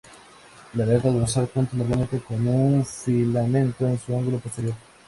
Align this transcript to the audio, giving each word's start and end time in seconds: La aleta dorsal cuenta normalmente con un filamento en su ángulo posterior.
La 0.73 0.83
aleta 0.83 1.11
dorsal 1.11 1.47
cuenta 1.49 1.77
normalmente 1.77 2.17
con 2.21 2.47
un 2.47 2.83
filamento 2.83 3.87
en 3.87 3.99
su 3.99 4.17
ángulo 4.17 4.39
posterior. 4.39 4.73